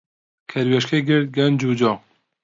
کەروێشکەی 0.51 1.05
کرد 1.07 1.27
گەنم 1.37 1.61
و 1.69 1.77
جۆ 1.79 1.91